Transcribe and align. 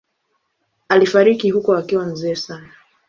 Alifariki 0.89 1.49
huko 1.51 1.75
akiwa 1.75 2.05
mzee 2.05 2.35
sana. 2.35 2.69